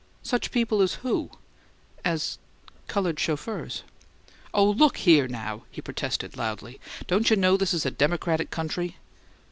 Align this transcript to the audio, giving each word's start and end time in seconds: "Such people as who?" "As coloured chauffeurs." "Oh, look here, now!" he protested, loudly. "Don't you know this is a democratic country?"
"Such 0.23 0.49
people 0.49 0.81
as 0.81 0.95
who?" 1.05 1.29
"As 2.03 2.39
coloured 2.87 3.19
chauffeurs." 3.19 3.83
"Oh, 4.51 4.67
look 4.67 4.97
here, 4.97 5.27
now!" 5.27 5.65
he 5.69 5.79
protested, 5.79 6.35
loudly. 6.35 6.79
"Don't 7.05 7.29
you 7.29 7.35
know 7.35 7.55
this 7.55 7.71
is 7.71 7.85
a 7.85 7.91
democratic 7.91 8.49
country?" 8.49 8.97